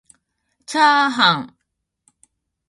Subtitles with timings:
[0.65, 1.57] ちゃーはん